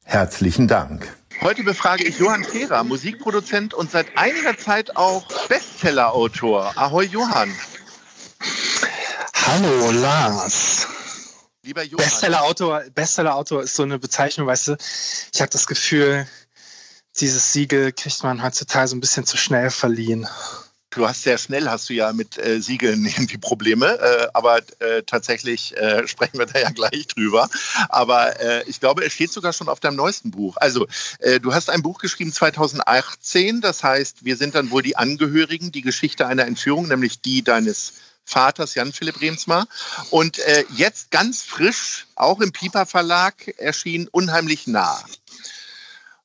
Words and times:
Herzlichen 0.03 0.67
Dank. 0.67 1.20
Heute 1.43 1.63
befrage 1.63 2.03
ich 2.03 2.19
Johann 2.19 2.43
Kehrer, 2.43 2.83
Musikproduzent 2.83 3.73
und 3.73 3.89
seit 3.89 4.15
einiger 4.15 4.55
Zeit 4.55 4.95
auch 4.95 5.25
Bestsellerautor. 5.47 6.71
Ahoi 6.77 7.05
Johann. 7.05 7.51
Hallo 9.33 9.89
Lars. 9.89 10.85
Lieber 11.63 11.81
Johann. 11.81 12.05
Bestsellerautor, 12.05 12.83
Bestsellerautor 12.93 13.63
ist 13.63 13.75
so 13.75 13.81
eine 13.81 13.97
Bezeichnung, 13.97 14.45
weißt 14.45 14.67
du, 14.67 14.77
ich 15.33 15.41
habe 15.41 15.49
das 15.49 15.65
Gefühl, 15.65 16.27
dieses 17.19 17.51
Siegel 17.51 17.91
kriegt 17.91 18.21
man 18.21 18.43
heutzutage 18.43 18.89
so 18.89 18.95
ein 18.95 19.01
bisschen 19.01 19.25
zu 19.25 19.35
schnell 19.35 19.71
verliehen. 19.71 20.27
Du 20.91 21.07
hast 21.07 21.23
sehr 21.23 21.37
schnell, 21.37 21.69
hast 21.69 21.89
du 21.89 21.93
ja 21.93 22.11
mit 22.11 22.37
äh, 22.37 22.61
Siegeln 22.61 23.05
irgendwie 23.05 23.37
Probleme, 23.37 23.97
äh, 23.97 24.27
aber 24.33 24.59
äh, 24.79 25.03
tatsächlich 25.05 25.75
äh, 25.77 26.05
sprechen 26.07 26.37
wir 26.37 26.45
da 26.45 26.59
ja 26.59 26.69
gleich 26.69 27.07
drüber. 27.07 27.49
Aber 27.89 28.39
äh, 28.41 28.63
ich 28.67 28.79
glaube, 28.79 29.05
es 29.05 29.13
steht 29.13 29.31
sogar 29.31 29.53
schon 29.53 29.69
auf 29.69 29.79
deinem 29.79 29.95
neuesten 29.95 30.31
Buch. 30.31 30.57
Also, 30.57 30.87
äh, 31.19 31.39
du 31.39 31.53
hast 31.53 31.69
ein 31.69 31.81
Buch 31.81 31.99
geschrieben 31.99 32.33
2018, 32.33 33.61
das 33.61 33.83
heißt, 33.83 34.25
wir 34.25 34.35
sind 34.35 34.53
dann 34.53 34.69
wohl 34.69 34.81
die 34.81 34.97
Angehörigen, 34.97 35.71
die 35.71 35.81
Geschichte 35.81 36.27
einer 36.27 36.45
Entführung, 36.45 36.89
nämlich 36.89 37.21
die 37.21 37.41
deines 37.41 37.93
Vaters 38.25 38.75
Jan-Philipp 38.75 39.21
Remsmar. 39.21 39.67
Und 40.09 40.39
äh, 40.39 40.65
jetzt 40.75 41.11
ganz 41.11 41.41
frisch, 41.41 42.05
auch 42.15 42.39
im 42.41 42.51
Piper 42.51 42.85
Verlag, 42.85 43.47
erschien 43.57 44.07
Unheimlich 44.11 44.67
nah. 44.67 45.03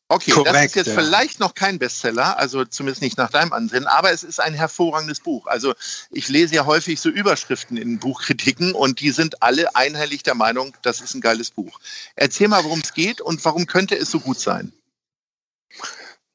Okay, 0.09 0.31
Korrekt, 0.31 0.55
das 0.55 0.65
ist 0.67 0.75
jetzt 0.77 0.87
ja. 0.87 0.95
vielleicht 0.95 1.41
noch 1.41 1.55
kein 1.55 1.81
Bestseller, 1.81 2.39
also 2.39 2.65
zumindest 2.65 3.03
nicht 3.03 3.19
nach 3.19 3.31
deinem 3.31 3.53
Ansinnen, 3.53 3.89
aber 3.89 4.13
es 4.13 4.23
ist 4.23 4.39
ein 4.39 4.55
hervorragendes 4.55 5.19
Buch. 5.19 5.49
Also 5.49 5.75
ich 6.11 6.29
lese 6.29 6.55
ja 6.55 6.65
häufig 6.65 7.01
so 7.01 7.09
Überschriften 7.09 7.77
in 7.77 7.99
Buchkritiken 7.99 8.73
und 8.73 9.01
die 9.01 9.11
sind 9.11 9.43
alle 9.43 9.75
einhellig 9.75 10.23
der 10.23 10.37
Meinung, 10.37 10.77
das 10.83 11.01
ist 11.01 11.15
ein 11.15 11.21
geiles 11.21 11.51
Buch. 11.51 11.81
Erzähl 12.15 12.47
mal, 12.47 12.63
worum 12.63 12.81
es 12.81 12.95
geht 12.95 13.21
und 13.21 13.45
warum 13.45 13.67
könnte 13.67 13.97
es 13.97 14.09
so 14.09 14.21
gut 14.21 14.39
sein? 14.39 14.73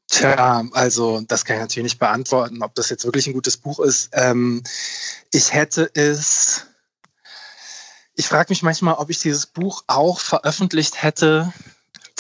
Tja, 0.10 0.66
also 0.74 1.22
das 1.22 1.46
kann 1.46 1.56
ich 1.56 1.62
natürlich 1.62 1.92
nicht 1.94 2.00
beantworten, 2.00 2.64
ob 2.64 2.76
das 2.76 2.90
jetzt 2.90 3.06
wirklich 3.06 3.28
ein 3.28 3.34
gutes 3.34 3.56
Buch 3.56 3.80
ist. 3.80 4.10
Ähm, 4.12 4.62
ich 5.32 5.54
hätte 5.54 5.90
es, 5.94 6.66
ich 8.16 8.28
frage 8.28 8.48
mich 8.50 8.64
manchmal, 8.64 8.96
ob 8.96 9.10
ich 9.10 9.20
dieses 9.20 9.46
Buch 9.46 9.86
auch 9.88 10.20
veröffentlicht 10.20 11.02
hätte, 11.02 11.54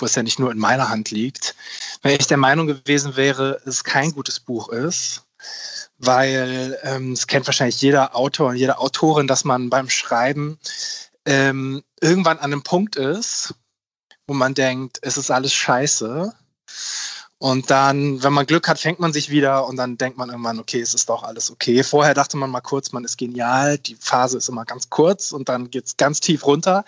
wo 0.01 0.05
es 0.05 0.15
ja 0.15 0.23
nicht 0.23 0.39
nur 0.39 0.51
in 0.51 0.57
meiner 0.57 0.89
Hand 0.89 1.11
liegt, 1.11 1.55
wenn 2.01 2.19
ich 2.19 2.27
der 2.27 2.37
Meinung 2.37 2.67
gewesen 2.67 3.15
wäre, 3.15 3.61
es 3.65 3.83
kein 3.83 4.11
gutes 4.11 4.39
Buch 4.39 4.69
ist, 4.69 5.23
weil 5.97 6.77
ähm, 6.83 7.13
es 7.13 7.27
kennt 7.27 7.45
wahrscheinlich 7.45 7.81
jeder 7.81 8.15
Autor 8.15 8.49
und 8.49 8.55
jede 8.55 8.79
Autorin, 8.79 9.27
dass 9.27 9.43
man 9.43 9.69
beim 9.69 9.89
Schreiben 9.89 10.57
ähm, 11.25 11.83
irgendwann 11.99 12.39
an 12.39 12.51
einem 12.51 12.63
Punkt 12.63 12.95
ist, 12.95 13.53
wo 14.27 14.33
man 14.33 14.53
denkt, 14.53 14.99
es 15.01 15.17
ist 15.17 15.29
alles 15.31 15.53
scheiße. 15.53 16.33
Und 17.37 17.71
dann, 17.71 18.21
wenn 18.21 18.33
man 18.33 18.45
Glück 18.45 18.67
hat, 18.67 18.79
fängt 18.79 18.99
man 18.99 19.13
sich 19.13 19.31
wieder 19.31 19.65
und 19.65 19.75
dann 19.75 19.97
denkt 19.97 20.17
man 20.17 20.29
irgendwann, 20.29 20.59
okay, 20.59 20.79
es 20.79 20.93
ist 20.93 21.09
doch 21.09 21.23
alles 21.23 21.49
okay. 21.49 21.83
Vorher 21.83 22.13
dachte 22.13 22.37
man 22.37 22.51
mal 22.51 22.61
kurz, 22.61 22.91
man 22.91 23.03
ist 23.03 23.17
genial, 23.17 23.79
die 23.79 23.95
Phase 23.95 24.37
ist 24.37 24.47
immer 24.47 24.63
ganz 24.63 24.91
kurz 24.91 25.31
und 25.31 25.49
dann 25.49 25.71
geht 25.71 25.87
es 25.87 25.97
ganz 25.97 26.19
tief 26.19 26.45
runter. 26.45 26.85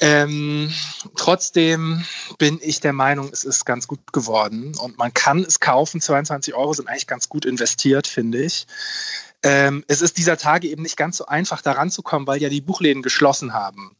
Ähm, 0.00 0.72
trotzdem 1.16 2.04
bin 2.38 2.58
ich 2.62 2.80
der 2.80 2.92
Meinung, 2.92 3.30
es 3.32 3.44
ist 3.44 3.64
ganz 3.64 3.88
gut 3.88 4.12
geworden 4.12 4.76
und 4.78 4.98
man 4.98 5.12
kann 5.12 5.40
es 5.40 5.60
kaufen. 5.60 6.00
22 6.00 6.54
Euro 6.54 6.72
sind 6.72 6.88
eigentlich 6.88 7.06
ganz 7.06 7.28
gut 7.28 7.44
investiert, 7.44 8.06
finde 8.06 8.42
ich. 8.42 8.66
Ähm, 9.42 9.84
es 9.86 10.02
ist 10.02 10.18
dieser 10.18 10.36
Tage 10.36 10.68
eben 10.68 10.82
nicht 10.82 10.96
ganz 10.96 11.16
so 11.16 11.26
einfach, 11.26 11.62
da 11.62 11.72
ranzukommen, 11.72 12.26
weil 12.26 12.42
ja 12.42 12.48
die 12.48 12.60
Buchläden 12.60 13.02
geschlossen 13.02 13.52
haben. 13.52 13.96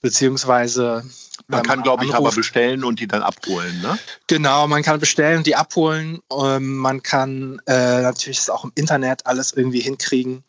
Beziehungsweise. 0.00 1.04
Man 1.48 1.62
kann, 1.62 1.82
glaube 1.82 2.04
ich, 2.04 2.14
aber 2.14 2.30
bestellen 2.30 2.84
und 2.84 3.00
die 3.00 3.08
dann 3.08 3.22
abholen, 3.22 3.80
ne? 3.82 3.98
Genau, 4.28 4.68
man 4.68 4.82
kann 4.82 5.00
bestellen 5.00 5.38
und 5.38 5.46
die 5.46 5.56
abholen. 5.56 6.20
Ähm, 6.32 6.76
man 6.76 7.02
kann 7.02 7.60
äh, 7.66 8.02
natürlich 8.02 8.48
auch 8.50 8.64
im 8.64 8.72
Internet 8.76 9.26
alles 9.26 9.52
irgendwie 9.52 9.80
hinkriegen. 9.80 10.44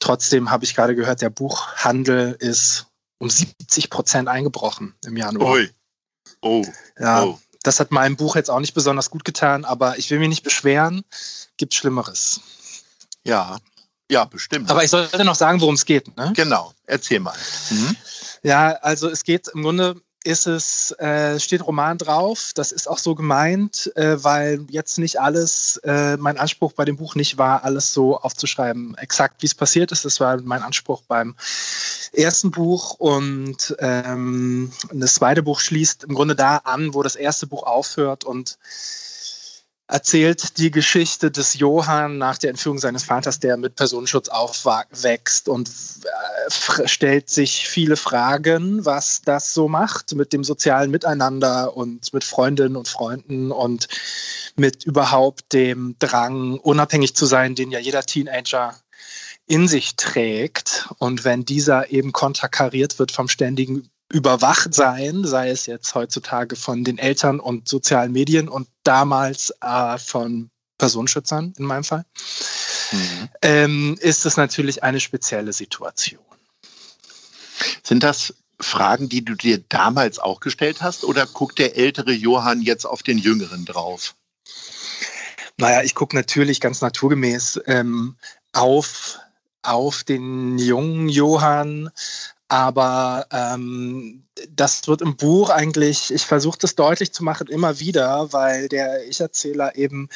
Trotzdem 0.00 0.50
habe 0.50 0.64
ich 0.64 0.74
gerade 0.74 0.96
gehört, 0.96 1.20
der 1.20 1.30
Buchhandel 1.30 2.36
ist 2.40 2.86
um 3.18 3.30
70 3.30 3.90
Prozent 3.90 4.28
eingebrochen 4.28 4.94
im 5.06 5.16
Januar. 5.16 5.52
Ui. 5.52 5.70
Oh. 6.40 6.64
Ja, 6.98 7.24
oh. 7.24 7.40
das 7.62 7.80
hat 7.80 7.90
meinem 7.90 8.16
Buch 8.16 8.36
jetzt 8.36 8.50
auch 8.50 8.60
nicht 8.60 8.74
besonders 8.74 9.10
gut 9.10 9.24
getan, 9.24 9.64
aber 9.64 9.98
ich 9.98 10.10
will 10.10 10.18
mich 10.18 10.28
nicht 10.28 10.42
beschweren. 10.42 11.04
Gibt 11.56 11.74
Schlimmeres. 11.74 12.40
Ja, 13.24 13.58
ja, 14.10 14.24
bestimmt. 14.24 14.70
Aber 14.70 14.84
ich 14.84 14.90
sollte 14.90 15.24
noch 15.24 15.34
sagen, 15.34 15.60
worum 15.60 15.74
es 15.74 15.84
geht. 15.84 16.16
Ne? 16.16 16.32
Genau, 16.36 16.72
erzähl 16.86 17.20
mal. 17.20 17.34
Mhm. 17.70 17.96
Ja, 18.42 18.72
also 18.74 19.08
es 19.08 19.24
geht 19.24 19.48
im 19.48 19.62
Grunde 19.62 20.00
ist 20.26 20.46
es, 20.46 20.90
äh, 20.98 21.38
steht 21.38 21.66
Roman 21.66 21.98
drauf. 21.98 22.50
Das 22.54 22.72
ist 22.72 22.88
auch 22.88 22.98
so 22.98 23.14
gemeint, 23.14 23.92
äh, 23.96 24.22
weil 24.22 24.66
jetzt 24.68 24.98
nicht 24.98 25.20
alles, 25.20 25.76
äh, 25.84 26.16
mein 26.16 26.36
Anspruch 26.36 26.72
bei 26.72 26.84
dem 26.84 26.96
Buch 26.96 27.14
nicht 27.14 27.38
war, 27.38 27.64
alles 27.64 27.92
so 27.92 28.18
aufzuschreiben, 28.18 28.96
exakt 28.98 29.42
wie 29.42 29.46
es 29.46 29.54
passiert 29.54 29.92
ist. 29.92 30.04
Das 30.04 30.20
war 30.20 30.40
mein 30.42 30.62
Anspruch 30.62 31.02
beim 31.06 31.36
ersten 32.12 32.50
Buch 32.50 32.94
und 32.94 33.76
ähm, 33.78 34.72
das 34.92 35.14
zweite 35.14 35.42
Buch 35.42 35.60
schließt 35.60 36.04
im 36.04 36.14
Grunde 36.14 36.34
da 36.34 36.58
an, 36.58 36.92
wo 36.92 37.02
das 37.02 37.16
erste 37.16 37.46
Buch 37.46 37.62
aufhört 37.62 38.24
und 38.24 38.58
erzählt 39.88 40.58
die 40.58 40.70
Geschichte 40.70 41.30
des 41.30 41.54
Johann 41.54 42.18
nach 42.18 42.38
der 42.38 42.50
Entführung 42.50 42.78
seines 42.78 43.04
Vaters, 43.04 43.38
der 43.38 43.56
mit 43.56 43.76
Personenschutz 43.76 44.28
aufwächst 44.28 45.48
und 45.48 45.68
äh, 45.68 46.88
stellt 46.88 47.30
sich 47.30 47.68
viele 47.68 47.96
Fragen, 47.96 48.84
was 48.84 49.22
das 49.24 49.54
so 49.54 49.68
macht 49.68 50.14
mit 50.14 50.32
dem 50.32 50.42
sozialen 50.42 50.90
Miteinander 50.90 51.76
und 51.76 52.12
mit 52.12 52.24
Freundinnen 52.24 52.76
und 52.76 52.88
Freunden 52.88 53.52
und 53.52 53.86
mit 54.56 54.84
überhaupt 54.84 55.52
dem 55.52 55.96
Drang, 55.98 56.58
unabhängig 56.58 57.14
zu 57.14 57.26
sein, 57.26 57.54
den 57.54 57.70
ja 57.70 57.78
jeder 57.78 58.02
Teenager 58.02 58.74
in 59.46 59.68
sich 59.68 59.94
trägt. 59.94 60.88
Und 60.98 61.24
wenn 61.24 61.44
dieser 61.44 61.92
eben 61.92 62.10
konterkariert 62.12 62.98
wird 62.98 63.12
vom 63.12 63.28
ständigen 63.28 63.88
überwacht 64.12 64.72
sein, 64.72 65.24
sei 65.24 65.50
es 65.50 65.66
jetzt 65.66 65.94
heutzutage 65.94 66.56
von 66.56 66.84
den 66.84 66.98
Eltern 66.98 67.40
und 67.40 67.68
sozialen 67.68 68.12
Medien 68.12 68.48
und 68.48 68.68
damals 68.84 69.52
äh, 69.60 69.98
von 69.98 70.50
Personenschützern 70.78 71.54
in 71.58 71.64
meinem 71.64 71.84
Fall, 71.84 72.04
mhm. 72.92 73.28
ähm, 73.42 73.98
ist 74.00 74.26
es 74.26 74.36
natürlich 74.36 74.82
eine 74.82 75.00
spezielle 75.00 75.52
Situation. 75.52 76.22
Sind 77.82 78.02
das 78.02 78.34
Fragen, 78.60 79.08
die 79.08 79.24
du 79.24 79.34
dir 79.34 79.62
damals 79.68 80.18
auch 80.18 80.40
gestellt 80.40 80.82
hast, 80.82 81.04
oder 81.04 81.26
guckt 81.26 81.58
der 81.58 81.76
ältere 81.76 82.12
Johann 82.12 82.62
jetzt 82.62 82.84
auf 82.84 83.02
den 83.02 83.18
jüngeren 83.18 83.64
drauf? 83.64 84.14
Naja, 85.58 85.82
ich 85.82 85.94
gucke 85.94 86.14
natürlich 86.16 86.60
ganz 86.60 86.80
naturgemäß 86.80 87.60
ähm, 87.66 88.16
auf, 88.52 89.18
auf 89.62 90.04
den 90.04 90.58
jungen 90.58 91.08
Johann, 91.08 91.90
aber 92.48 93.26
ähm, 93.32 94.22
das 94.50 94.86
wird 94.86 95.02
im 95.02 95.16
Buch 95.16 95.50
eigentlich, 95.50 96.12
ich 96.12 96.26
versuche 96.26 96.58
das 96.60 96.74
deutlich 96.74 97.12
zu 97.12 97.24
machen, 97.24 97.48
immer 97.48 97.80
wieder, 97.80 98.32
weil 98.32 98.68
der 98.68 99.06
Ich-Erzähler 99.08 99.76
eben 99.76 100.08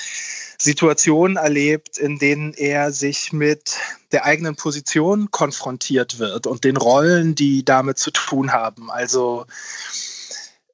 Situationen 0.58 1.36
erlebt, 1.36 1.98
in 1.98 2.18
denen 2.18 2.52
er 2.54 2.92
sich 2.92 3.32
mit 3.32 3.76
der 4.12 4.24
eigenen 4.24 4.56
Position 4.56 5.30
konfrontiert 5.30 6.18
wird 6.18 6.46
und 6.46 6.64
den 6.64 6.76
Rollen, 6.76 7.34
die 7.34 7.64
damit 7.64 7.98
zu 7.98 8.10
tun 8.10 8.52
haben. 8.52 8.90
Also 8.90 9.46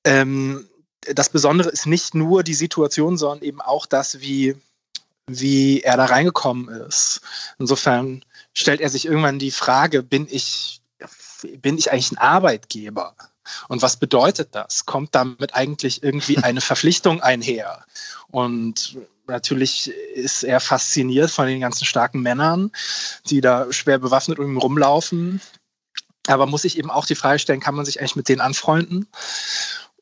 ähm, 0.04 0.68
das 1.14 1.28
Besondere 1.28 1.70
ist 1.70 1.86
nicht 1.86 2.14
nur 2.14 2.42
die 2.42 2.54
Situation, 2.54 3.16
sondern 3.16 3.46
eben 3.46 3.60
auch 3.60 3.86
das, 3.86 4.20
wie, 4.20 4.56
wie 5.26 5.80
er 5.82 5.96
da 5.96 6.06
reingekommen 6.06 6.68
ist. 6.68 7.20
Insofern 7.58 8.24
stellt 8.54 8.80
er 8.80 8.90
sich 8.90 9.06
irgendwann 9.06 9.38
die 9.38 9.50
Frage, 9.50 10.02
bin 10.02 10.26
ich, 10.30 10.80
bin 11.58 11.78
ich 11.78 11.92
eigentlich 11.92 12.12
ein 12.12 12.18
Arbeitgeber? 12.18 13.14
Und 13.68 13.82
was 13.82 13.96
bedeutet 13.96 14.54
das? 14.54 14.86
Kommt 14.86 15.14
damit 15.14 15.54
eigentlich 15.54 16.02
irgendwie 16.02 16.38
eine 16.42 16.60
Verpflichtung 16.60 17.20
einher? 17.20 17.84
Und 18.28 18.96
natürlich 19.26 19.88
ist 20.14 20.44
er 20.44 20.60
fasziniert 20.60 21.30
von 21.30 21.46
den 21.46 21.60
ganzen 21.60 21.84
starken 21.84 22.20
Männern, 22.20 22.70
die 23.28 23.40
da 23.40 23.72
schwer 23.72 23.98
bewaffnet 23.98 24.38
um 24.38 24.52
ihn 24.52 24.58
rumlaufen. 24.58 25.40
Aber 26.28 26.46
muss 26.46 26.62
sich 26.62 26.78
eben 26.78 26.90
auch 26.90 27.06
die 27.06 27.14
Frage 27.14 27.38
stellen, 27.38 27.60
kann 27.60 27.74
man 27.74 27.84
sich 27.84 28.00
eigentlich 28.00 28.16
mit 28.16 28.28
denen 28.28 28.40
anfreunden? 28.40 29.08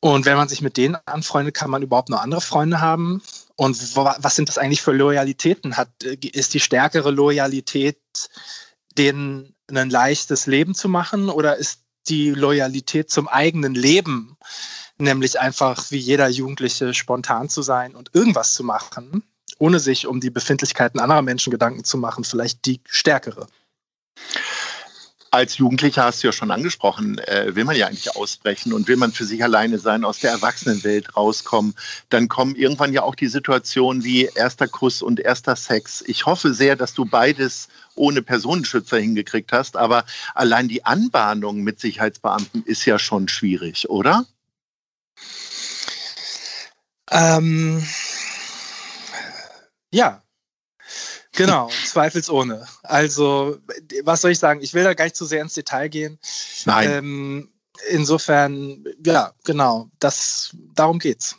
Und 0.01 0.27
wenn 0.27 0.37
man 0.37 0.49
sich 0.49 0.61
mit 0.61 0.77
denen 0.77 0.97
anfreundet, 1.07 1.55
kann 1.55 1.71
man 1.71 1.83
überhaupt 1.83 2.11
noch 2.11 2.21
andere 2.21 2.41
Freunde 2.41 2.81
haben? 2.81 3.23
Und 3.57 3.97
was 3.97 4.37
sind 4.37 4.49
das 4.49 4.59
eigentlich 4.59 4.83
für 4.83 4.93
Loyalitäten? 4.93 5.77
Hat, 5.77 5.89
ist 6.03 6.55
die 6.55 6.61
stärkere 6.61 7.11
Loyalität, 7.11 7.99
denen 8.99 9.55
ein 9.69 9.91
leichtes 9.91 10.47
Leben 10.47 10.75
zu 10.75 10.89
machen? 10.89 11.29
Oder 11.29 11.57
ist 11.57 11.83
die 12.09 12.31
Loyalität 12.31 13.11
zum 13.11 13.29
eigenen 13.29 13.75
Leben, 13.75 14.37
nämlich 14.99 15.41
einfach 15.41 15.91
wie 15.91 15.99
jeder 15.99 16.29
Jugendliche 16.29 16.95
spontan 16.95 17.49
zu 17.49 17.63
sein 17.63 17.95
und 17.95 18.11
irgendwas 18.15 18.55
zu 18.55 18.63
machen, 18.63 19.25
ohne 19.59 19.81
sich 19.81 20.07
um 20.07 20.21
die 20.21 20.31
Befindlichkeiten 20.31 21.01
anderer 21.01 21.23
Menschen 21.23 21.51
Gedanken 21.51 21.85
zu 21.85 21.97
machen, 21.97 22.25
vielleicht 22.25 22.67
die 22.67 22.81
stärkere? 22.87 23.47
Als 25.35 25.59
Jugendlicher 25.59 26.05
hast 26.05 26.23
du 26.23 26.29
ja 26.29 26.33
schon 26.33 26.53
angesprochen, 26.53 27.19
äh, 27.19 27.57
will 27.57 27.65
man 27.65 27.75
ja 27.75 27.89
eigentlich 27.89 28.15
ausbrechen 28.17 28.73
und 28.73 28.87
will 28.87 28.97
man 28.97 29.11
für 29.11 29.25
sich 29.25 29.43
alleine 29.43 29.79
sein, 29.79 30.05
aus 30.05 30.21
der 30.21 30.31
Erwachsenenwelt 30.31 31.17
rauskommen, 31.17 31.75
dann 32.09 32.29
kommen 32.29 32.55
irgendwann 32.55 32.93
ja 32.93 33.03
auch 33.03 33.17
die 33.17 33.27
Situationen 33.27 34.05
wie 34.05 34.27
erster 34.27 34.69
Kuss 34.69 35.03
und 35.03 35.19
erster 35.19 35.57
Sex. 35.57 36.05
Ich 36.07 36.25
hoffe 36.27 36.55
sehr, 36.55 36.77
dass 36.77 36.95
du 36.95 37.05
beides 37.05 37.69
ohne 37.97 38.23
Personenschützer 38.23 38.99
hingekriegt 38.99 39.53
hast, 39.53 39.77
aber 39.77 40.05
allein 40.35 40.69
die 40.69 40.85
Anbahnung 40.85 41.63
mit 41.63 41.81
Sicherheitsbeamten 41.81 42.63
ist 42.65 42.85
ja 42.85 43.01
schon 43.01 43.27
schwierig, 43.27 43.91
oder? 43.91 44.27
Ähm, 47.11 47.85
ja, 49.93 50.24
Genau, 51.37 51.69
zweifelsohne. 51.87 52.67
Also, 52.83 53.59
was 54.05 54.21
soll 54.21 54.31
ich 54.31 54.39
sagen? 54.39 54.61
Ich 54.63 54.75
will 54.75 54.85
da 54.85 54.95
gar 54.95 55.05
nicht 55.05 55.17
zu 55.17 55.25
sehr 55.25 55.43
ins 55.43 55.55
Detail 55.55 55.89
gehen. 55.89 56.19
Nein. 56.65 56.91
Ähm, 56.91 57.49
insofern, 57.91 58.85
ja, 59.05 59.33
genau, 59.45 59.91
das, 59.99 60.55
darum 60.75 60.99
geht's. 60.99 61.37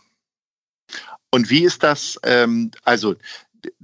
Und 1.31 1.49
wie 1.49 1.63
ist 1.63 1.83
das, 1.83 2.19
ähm, 2.23 2.71
also 2.83 3.15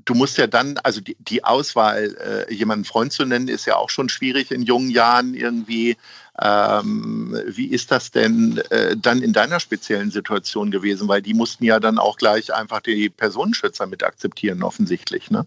du 0.06 0.14
musst 0.14 0.38
ja 0.38 0.48
dann, 0.48 0.78
also 0.80 1.02
die, 1.02 1.16
die 1.20 1.44
Auswahl, 1.44 2.16
äh, 2.50 2.54
jemanden 2.54 2.86
Freund 2.86 3.14
zu 3.14 3.26
nennen, 3.26 3.48
ist 3.48 3.66
ja 3.66 3.76
auch 3.76 3.90
schon 3.90 4.10
schwierig 4.10 4.52
in 4.52 4.64
jungen 4.64 4.90
Jahren 4.90 5.34
irgendwie. 5.34 5.98
Ähm, 6.42 7.38
wie 7.46 7.68
ist 7.68 7.92
das 7.92 8.12
denn 8.12 8.58
äh, 8.70 8.96
dann 8.98 9.22
in 9.22 9.34
deiner 9.34 9.60
speziellen 9.60 10.12
Situation 10.12 10.72
gewesen? 10.72 11.08
Weil 11.08 11.22
die 11.22 11.34
mussten 11.34 11.64
ja 11.64 11.80
dann 11.80 12.00
auch 12.00 12.18
gleich 12.18 12.54
einfach 12.54 12.82
die 12.82 13.10
Personenschützer 13.10 13.86
mit 13.86 14.04
akzeptieren, 14.04 14.64
offensichtlich, 14.64 15.30
ne? 15.30 15.46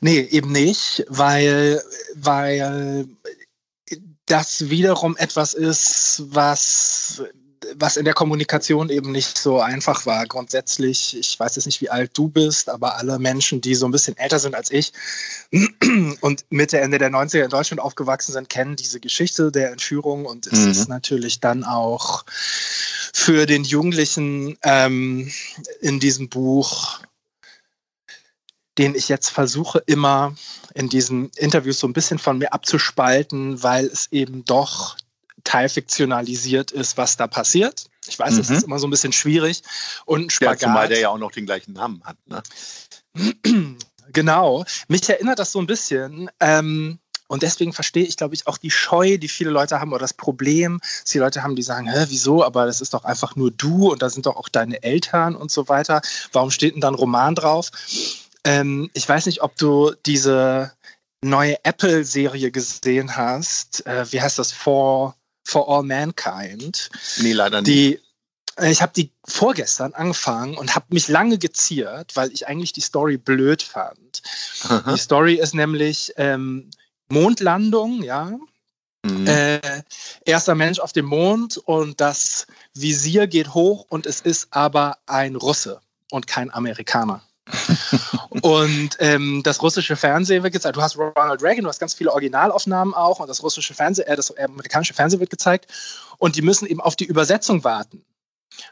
Nee, 0.00 0.20
eben 0.30 0.52
nicht, 0.52 1.04
weil, 1.08 1.82
weil 2.14 3.06
das 4.26 4.70
wiederum 4.70 5.16
etwas 5.16 5.54
ist, 5.54 6.22
was 6.26 7.22
was 7.76 7.96
in 7.96 8.04
der 8.04 8.14
Kommunikation 8.14 8.90
eben 8.90 9.12
nicht 9.12 9.38
so 9.38 9.60
einfach 9.60 10.06
war. 10.06 10.26
Grundsätzlich, 10.26 11.16
ich 11.16 11.38
weiß 11.38 11.56
jetzt 11.56 11.66
nicht, 11.66 11.80
wie 11.80 11.90
alt 11.90 12.10
du 12.14 12.28
bist, 12.28 12.68
aber 12.68 12.96
alle 12.96 13.18
Menschen, 13.18 13.60
die 13.60 13.74
so 13.74 13.86
ein 13.86 13.92
bisschen 13.92 14.16
älter 14.16 14.38
sind 14.38 14.54
als 14.54 14.70
ich 14.70 14.92
und 16.20 16.44
Mitte, 16.50 16.80
Ende 16.80 16.98
der 16.98 17.10
90er 17.10 17.44
in 17.44 17.50
Deutschland 17.50 17.80
aufgewachsen 17.80 18.32
sind, 18.32 18.48
kennen 18.48 18.76
diese 18.76 19.00
Geschichte 19.00 19.50
der 19.50 19.72
Entführung 19.72 20.26
und 20.26 20.46
es 20.46 20.60
mhm. 20.60 20.70
ist 20.70 20.88
natürlich 20.88 21.40
dann 21.40 21.64
auch 21.64 22.24
für 23.12 23.46
den 23.46 23.64
Jugendlichen 23.64 24.58
ähm, 24.62 25.32
in 25.80 26.00
diesem 26.00 26.28
Buch 26.28 27.00
den 28.78 28.94
ich 28.94 29.08
jetzt 29.08 29.28
versuche 29.28 29.82
immer 29.86 30.34
in 30.74 30.88
diesen 30.88 31.30
Interviews 31.36 31.78
so 31.78 31.86
ein 31.86 31.92
bisschen 31.92 32.18
von 32.18 32.38
mir 32.38 32.52
abzuspalten, 32.52 33.62
weil 33.62 33.86
es 33.86 34.08
eben 34.10 34.44
doch 34.44 34.96
teilfiktionalisiert 35.44 36.70
ist, 36.70 36.96
was 36.96 37.16
da 37.16 37.26
passiert. 37.26 37.86
Ich 38.06 38.18
weiß, 38.18 38.34
mhm. 38.34 38.38
das 38.38 38.50
ist 38.50 38.64
immer 38.64 38.78
so 38.78 38.86
ein 38.86 38.90
bisschen 38.90 39.12
schwierig. 39.12 39.62
Und 40.04 40.26
ein 40.26 40.30
Spagat. 40.30 40.62
Ja, 40.62 40.68
zumal 40.68 40.88
der 40.88 40.98
ja 40.98 41.08
auch 41.10 41.18
noch 41.18 41.32
den 41.32 41.46
gleichen 41.46 41.72
Namen 41.74 42.02
hat. 42.04 42.16
Ne? 42.26 42.42
Genau. 44.12 44.64
Mich 44.86 45.08
erinnert 45.08 45.38
das 45.40 45.50
so 45.50 45.58
ein 45.58 45.66
bisschen. 45.66 46.30
Ähm, 46.38 47.00
und 47.26 47.42
deswegen 47.42 47.72
verstehe 47.72 48.04
ich, 48.04 48.16
glaube 48.16 48.34
ich, 48.34 48.46
auch 48.46 48.58
die 48.58 48.70
Scheu, 48.70 49.16
die 49.18 49.28
viele 49.28 49.50
Leute 49.50 49.80
haben 49.80 49.90
oder 49.92 50.00
das 50.00 50.12
Problem, 50.12 50.78
dass 50.80 51.10
die 51.10 51.18
Leute 51.18 51.42
haben, 51.42 51.56
die 51.56 51.62
sagen, 51.62 51.90
Hä, 51.90 52.06
wieso, 52.08 52.44
aber 52.44 52.66
das 52.66 52.80
ist 52.80 52.94
doch 52.94 53.04
einfach 53.04 53.34
nur 53.34 53.50
du 53.50 53.90
und 53.90 54.02
da 54.02 54.10
sind 54.10 54.26
doch 54.26 54.36
auch 54.36 54.48
deine 54.48 54.82
Eltern 54.82 55.34
und 55.34 55.50
so 55.50 55.68
weiter. 55.68 56.02
Warum 56.32 56.50
steht 56.50 56.74
denn 56.74 56.80
dann 56.80 56.94
Roman 56.94 57.34
drauf? 57.34 57.70
Ähm, 58.44 58.90
ich 58.92 59.08
weiß 59.08 59.26
nicht, 59.26 59.42
ob 59.42 59.56
du 59.56 59.92
diese 60.06 60.72
neue 61.22 61.56
Apple-Serie 61.64 62.50
gesehen 62.50 63.16
hast. 63.16 63.86
Äh, 63.86 64.10
wie 64.12 64.20
heißt 64.20 64.38
das? 64.38 64.52
For, 64.52 65.16
For 65.44 65.68
All 65.68 65.82
Mankind. 65.82 66.90
Nee, 67.18 67.32
leider 67.32 67.62
nicht. 67.62 67.68
Die, 67.68 68.00
äh, 68.56 68.70
ich 68.70 68.82
habe 68.82 68.92
die 68.94 69.10
vorgestern 69.26 69.94
angefangen 69.94 70.56
und 70.56 70.74
habe 70.74 70.86
mich 70.90 71.08
lange 71.08 71.38
geziert, 71.38 72.14
weil 72.14 72.30
ich 72.32 72.46
eigentlich 72.46 72.72
die 72.72 72.82
Story 72.82 73.16
blöd 73.16 73.62
fand. 73.62 74.22
Aha. 74.64 74.92
Die 74.92 74.98
Story 74.98 75.34
ist 75.34 75.54
nämlich 75.54 76.12
ähm, 76.16 76.70
Mondlandung, 77.08 78.02
ja. 78.02 78.38
Mhm. 79.04 79.26
Äh, 79.26 79.60
erster 80.24 80.54
Mensch 80.54 80.78
auf 80.78 80.92
dem 80.92 81.04
Mond 81.06 81.58
und 81.58 82.00
das 82.00 82.46
Visier 82.74 83.26
geht 83.26 83.52
hoch 83.52 83.84
und 83.88 84.06
es 84.06 84.20
ist 84.22 84.48
aber 84.50 84.96
ein 85.06 85.36
Russe 85.36 85.80
und 86.10 86.26
kein 86.26 86.50
Amerikaner 86.52 87.22
und 88.42 88.96
ähm, 88.98 89.42
das 89.44 89.62
russische 89.62 89.96
Fernsehen 89.96 90.42
wird 90.42 90.52
gezeigt. 90.52 90.76
Du 90.76 90.82
hast 90.82 90.96
Ronald 90.98 91.42
Reagan, 91.42 91.64
du 91.64 91.68
hast 91.68 91.78
ganz 91.78 91.94
viele 91.94 92.12
Originalaufnahmen 92.12 92.94
auch 92.94 93.20
und 93.20 93.28
das 93.28 93.42
russische 93.42 93.74
Fernsehen, 93.74 94.06
äh, 94.08 94.16
das 94.16 94.36
amerikanische 94.36 94.94
Fernsehen 94.94 95.20
wird 95.20 95.30
gezeigt 95.30 95.70
und 96.18 96.36
die 96.36 96.42
müssen 96.42 96.66
eben 96.66 96.80
auf 96.80 96.96
die 96.96 97.04
Übersetzung 97.04 97.64
warten. 97.64 98.04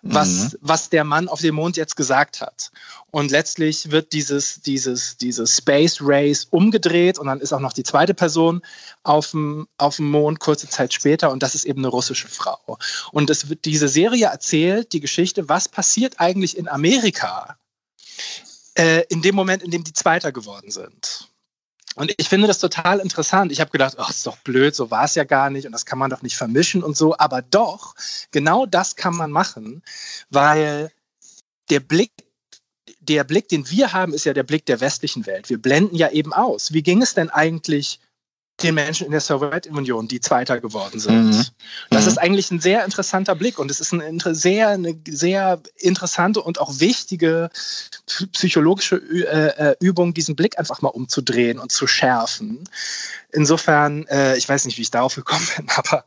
Was, 0.02 0.28
mhm. 0.28 0.58
was 0.60 0.90
der 0.90 1.02
Mann 1.02 1.26
auf 1.26 1.40
dem 1.40 1.56
Mond 1.56 1.76
jetzt 1.76 1.96
gesagt 1.96 2.40
hat. 2.40 2.70
Und 3.10 3.32
letztlich 3.32 3.90
wird 3.90 4.12
dieses, 4.12 4.62
dieses, 4.62 5.16
dieses 5.16 5.56
Space 5.56 5.98
Race 6.00 6.46
umgedreht 6.50 7.18
und 7.18 7.26
dann 7.26 7.40
ist 7.40 7.52
auch 7.52 7.58
noch 7.58 7.72
die 7.72 7.82
zweite 7.82 8.14
Person 8.14 8.62
auf 9.02 9.32
dem, 9.32 9.66
auf 9.78 9.96
dem 9.96 10.08
Mond 10.08 10.38
kurze 10.38 10.68
Zeit 10.68 10.94
später 10.94 11.32
und 11.32 11.42
das 11.42 11.56
ist 11.56 11.64
eben 11.64 11.80
eine 11.80 11.88
russische 11.88 12.28
Frau. 12.28 12.78
Und 13.10 13.28
es 13.28 13.48
wird, 13.48 13.64
diese 13.64 13.88
Serie 13.88 14.26
erzählt 14.26 14.92
die 14.92 15.00
Geschichte, 15.00 15.48
was 15.48 15.68
passiert 15.68 16.20
eigentlich 16.20 16.56
in 16.56 16.68
Amerika, 16.68 17.56
äh, 18.74 19.04
in 19.08 19.22
dem 19.22 19.34
Moment, 19.34 19.62
in 19.62 19.70
dem 19.70 19.84
die 19.84 19.92
Zweiter 19.92 20.32
geworden 20.32 20.70
sind. 20.70 21.28
Und 21.94 22.14
ich 22.16 22.28
finde 22.28 22.46
das 22.46 22.58
total 22.58 23.00
interessant. 23.00 23.52
Ich 23.52 23.60
habe 23.60 23.70
gedacht, 23.70 23.96
ach, 23.98 24.08
ist 24.08 24.26
doch 24.26 24.38
blöd, 24.38 24.74
so 24.74 24.90
war 24.90 25.04
es 25.04 25.14
ja 25.14 25.24
gar 25.24 25.50
nicht 25.50 25.66
und 25.66 25.72
das 25.72 25.84
kann 25.84 25.98
man 25.98 26.10
doch 26.10 26.22
nicht 26.22 26.36
vermischen 26.36 26.82
und 26.82 26.96
so. 26.96 27.16
Aber 27.18 27.42
doch, 27.42 27.94
genau 28.30 28.64
das 28.64 28.96
kann 28.96 29.14
man 29.14 29.30
machen, 29.30 29.82
weil 30.30 30.90
der 31.68 31.80
Blick, 31.80 32.12
der 33.00 33.24
Blick, 33.24 33.48
den 33.48 33.68
wir 33.68 33.92
haben, 33.92 34.14
ist 34.14 34.24
ja 34.24 34.32
der 34.32 34.42
Blick 34.42 34.64
der 34.64 34.80
westlichen 34.80 35.26
Welt. 35.26 35.50
Wir 35.50 35.60
blenden 35.60 35.96
ja 35.96 36.10
eben 36.10 36.32
aus. 36.32 36.72
Wie 36.72 36.82
ging 36.82 37.02
es 37.02 37.14
denn 37.14 37.28
eigentlich 37.28 38.00
den 38.62 38.74
Menschen 38.74 39.06
in 39.06 39.12
der 39.12 39.20
Sowjetunion, 39.20 40.08
die 40.08 40.20
Zweiter 40.20 40.60
geworden 40.60 41.00
sind. 41.00 41.30
Mhm. 41.30 41.44
Das 41.90 42.06
ist 42.06 42.16
mhm. 42.16 42.22
eigentlich 42.22 42.50
ein 42.50 42.60
sehr 42.60 42.84
interessanter 42.84 43.34
Blick 43.34 43.58
und 43.58 43.70
es 43.70 43.80
ist 43.80 43.92
eine 43.92 44.34
sehr, 44.34 44.68
eine 44.68 44.96
sehr 45.08 45.60
interessante 45.78 46.42
und 46.42 46.60
auch 46.60 46.80
wichtige 46.80 47.50
psychologische 48.32 48.96
äh, 48.96 49.70
äh, 49.70 49.76
Übung, 49.80 50.14
diesen 50.14 50.36
Blick 50.36 50.58
einfach 50.58 50.82
mal 50.82 50.88
umzudrehen 50.88 51.58
und 51.58 51.72
zu 51.72 51.86
schärfen. 51.86 52.68
Insofern, 53.32 54.06
äh, 54.08 54.36
ich 54.36 54.48
weiß 54.48 54.66
nicht, 54.66 54.78
wie 54.78 54.82
ich 54.82 54.90
darauf 54.90 55.14
gekommen 55.14 55.46
bin, 55.56 55.66
aber 55.76 56.04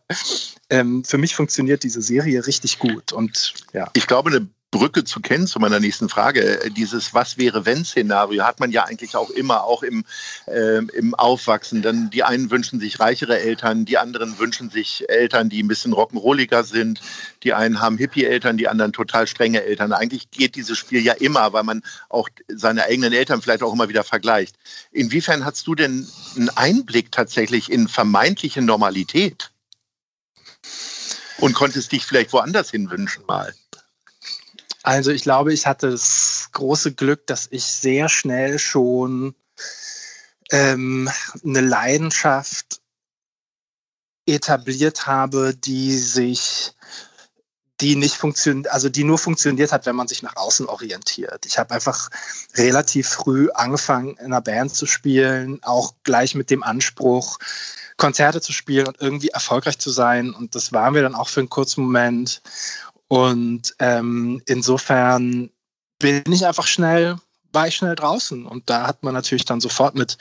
ähm, 0.70 1.04
für 1.04 1.18
mich 1.18 1.36
funktioniert 1.36 1.84
diese 1.84 2.02
Serie 2.02 2.46
richtig 2.46 2.80
gut 2.80 3.14
und 3.14 3.54
ja. 3.74 3.90
Ich 3.94 4.08
glaube, 4.08 4.30
eine 4.30 4.48
Brücke 4.75 5.05
zu 5.05 5.22
kennen 5.22 5.48
zu 5.48 5.58
meiner 5.60 5.79
nächsten 5.79 6.10
Frage. 6.10 6.60
Dieses 6.75 7.13
Was 7.13 7.38
wäre 7.38 7.65
wenn 7.65 7.86
Szenario 7.86 8.44
hat 8.44 8.60
man 8.60 8.72
ja 8.72 8.84
eigentlich 8.84 9.15
auch 9.15 9.29
immer, 9.29 9.63
auch 9.63 9.84
im, 9.84 10.03
äh, 10.48 10.79
im 10.79 11.15
Aufwachsen. 11.15 11.82
Dann 11.82 12.10
die 12.10 12.24
einen 12.24 12.51
wünschen 12.51 12.82
sich 12.82 13.00
reichere 13.00 13.39
Eltern, 13.39 13.86
die 13.86 13.98
anderen 13.98 14.38
wünschen 14.38 14.70
sich 14.70 15.05
Eltern, 15.08 15.48
die 15.48 15.63
ein 15.63 15.70
bisschen 15.70 15.94
rock'n'rolliger 15.94 16.65
sind. 16.65 17.00
Die 17.44 17.53
einen 17.53 17.79
haben 17.79 17.98
Hippie-Eltern, 17.98 18.58
die 18.58 18.67
anderen 18.67 18.91
total 18.91 19.27
strenge 19.27 19.63
Eltern. 19.63 19.94
Eigentlich 19.94 20.29
geht 20.29 20.55
dieses 20.55 20.77
Spiel 20.77 21.00
ja 21.00 21.13
immer, 21.13 21.53
weil 21.53 21.63
man 21.63 21.82
auch 22.10 22.27
seine 22.50 22.84
eigenen 22.84 23.13
Eltern 23.13 23.41
vielleicht 23.41 23.63
auch 23.63 23.72
immer 23.72 23.88
wieder 23.88 24.03
vergleicht. 24.03 24.58
Inwiefern 24.91 25.46
hast 25.46 25.67
du 25.67 25.75
denn 25.75 26.05
einen 26.36 26.50
Einblick 26.50 27.13
tatsächlich 27.13 27.72
in 27.72 27.88
vermeintliche 27.88 28.62
Normalität? 28.62 29.51
Und 31.38 31.53
konntest 31.53 31.91
dich 31.91 32.05
vielleicht 32.05 32.34
woanders 32.34 32.72
hin 32.72 32.89
wünschen 32.89 33.25
mal? 33.25 33.53
Also 34.86 35.10
ich 35.10 35.24
glaube, 35.24 35.51
ich 35.51 35.65
hatte 35.65 35.89
das 35.89 36.50
große 36.51 36.94
Glück, 36.94 37.25
dass 37.25 37.48
ich 37.50 37.63
sehr 37.63 38.08
schnell 38.08 38.60
schon 38.60 39.34
ähm, 40.51 41.10
eine 41.44 41.62
Leidenschaft 41.62 42.82
etabliert 44.27 45.08
habe, 45.08 45.56
die 45.56 45.98
sich 45.98 46.74
die 47.82 47.96
nicht 47.96 48.15
funktioniert, 48.15 48.72
also 48.72 48.88
die 48.88 49.04
nur 49.04 49.18
funktioniert 49.18 49.72
hat, 49.72 49.88
wenn 49.88 49.96
man 49.96 50.08
sich 50.08 50.22
nach 50.22 50.36
außen 50.36 50.68
orientiert. 50.68 51.48
Ich 51.48 51.58
habe 51.58 51.74
einfach 51.74 52.10
relativ 52.54 53.10
früh 53.10 53.50
angefangen, 53.50 54.18
in 54.18 54.27
einer 54.27 54.42
Band 54.42 54.75
zu 54.75 54.86
spielen, 54.86 55.63
auch 55.63 55.96
gleich 56.04 56.36
mit 56.36 56.51
dem 56.51 56.62
Anspruch, 56.62 57.39
Konzerte 57.98 58.39
zu 58.39 58.54
spielen 58.54 58.88
und 58.88 59.01
irgendwie 59.01 59.30
erfolgreich 59.30 59.80
zu 59.80 59.89
sein. 59.89 60.34
Und 60.34 60.54
das 60.54 60.74
waren 60.74 60.94
wir 60.94 61.01
dann 61.01 61.15
auch 61.15 61.30
für 61.30 61.39
einen 61.39 61.50
kurzen 61.50 61.84
Moment. 61.84 62.42
Und 63.08 63.76
ähm, 63.80 64.42
insofern 64.46 65.50
bin 66.00 66.24
ich 66.32 66.46
einfach 66.46 66.68
schnell, 66.68 67.18
war 67.54 67.68
ich 67.68 67.76
schnell 67.76 67.96
draußen. 67.96 68.46
Und 68.46 68.70
da 68.70 68.88
hat 68.88 69.04
man 69.04 69.14
natürlich 69.14 69.46
dann 69.46 69.62
sofort 69.62 69.96
mit 69.96 70.18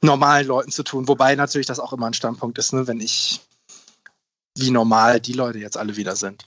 normalen 0.00 0.46
Leuten 0.46 0.70
zu 0.70 0.82
tun, 0.82 1.08
wobei 1.08 1.34
natürlich 1.34 1.66
das 1.66 1.80
auch 1.80 1.92
immer 1.92 2.06
ein 2.06 2.14
Standpunkt 2.14 2.58
ist, 2.58 2.72
ne, 2.72 2.86
wenn 2.86 3.00
ich 3.00 3.40
wie 4.56 4.70
normal 4.70 5.20
die 5.20 5.32
Leute 5.32 5.58
jetzt 5.58 5.76
alle 5.76 5.96
wieder 5.96 6.16
sind. 6.16 6.46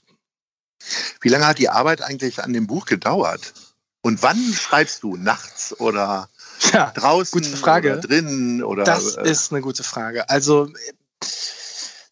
Wie 1.21 1.29
lange 1.29 1.47
hat 1.47 1.59
die 1.59 1.69
Arbeit 1.69 2.01
eigentlich 2.01 2.43
an 2.43 2.53
dem 2.53 2.67
Buch 2.67 2.85
gedauert? 2.85 3.53
Und 4.01 4.21
wann 4.21 4.37
schreibst 4.53 5.03
du? 5.03 5.15
Nachts 5.15 5.79
oder 5.79 6.29
ja, 6.73 6.91
draußen 6.91 7.41
gute 7.41 7.55
Frage. 7.55 7.93
oder 7.93 8.01
drinnen? 8.01 8.63
Oder, 8.63 8.83
das 8.83 9.15
äh, 9.15 9.29
ist 9.29 9.51
eine 9.51 9.61
gute 9.61 9.83
Frage. 9.83 10.29
Also 10.29 10.69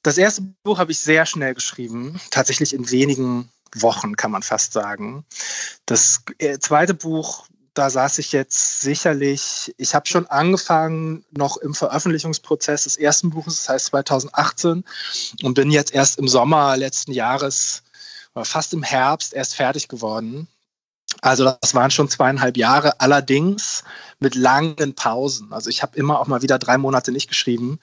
das 0.03 0.17
erste 0.17 0.41
Buch 0.63 0.79
habe 0.79 0.91
ich 0.91 0.99
sehr 0.99 1.25
schnell 1.25 1.53
geschrieben, 1.53 2.19
tatsächlich 2.31 2.73
in 2.73 2.89
wenigen 2.91 3.49
Wochen 3.75 4.15
kann 4.15 4.31
man 4.31 4.43
fast 4.43 4.73
sagen. 4.73 5.25
Das 5.85 6.23
äh, 6.39 6.59
zweite 6.59 6.93
Buch, 6.93 7.45
da 7.73 7.89
saß 7.89 8.17
ich 8.17 8.31
jetzt 8.33 8.81
sicherlich, 8.81 9.73
ich 9.77 9.95
habe 9.95 10.07
schon 10.07 10.27
angefangen 10.27 11.23
noch 11.31 11.57
im 11.57 11.73
Veröffentlichungsprozess 11.73 12.83
des 12.83 12.97
ersten 12.97 13.29
Buches, 13.29 13.57
das 13.57 13.69
heißt 13.69 13.85
2018, 13.87 14.83
und 15.43 15.53
bin 15.53 15.71
jetzt 15.71 15.93
erst 15.93 16.19
im 16.19 16.27
Sommer 16.27 16.75
letzten 16.75 17.13
Jahres 17.13 17.83
fast 18.43 18.73
im 18.73 18.83
Herbst 18.83 19.33
erst 19.33 19.55
fertig 19.55 19.87
geworden. 19.87 20.47
Also 21.21 21.43
das 21.61 21.75
waren 21.75 21.91
schon 21.91 22.09
zweieinhalb 22.09 22.57
Jahre, 22.57 22.99
allerdings 22.99 23.83
mit 24.19 24.35
langen 24.35 24.95
Pausen. 24.95 25.51
Also 25.51 25.69
ich 25.69 25.81
habe 25.81 25.97
immer 25.97 26.19
auch 26.19 26.27
mal 26.27 26.41
wieder 26.41 26.57
drei 26.57 26.77
Monate 26.77 27.11
nicht 27.11 27.27
geschrieben. 27.27 27.79